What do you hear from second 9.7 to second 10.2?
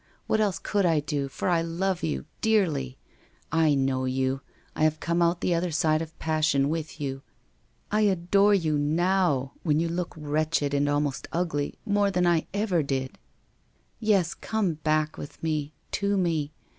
you look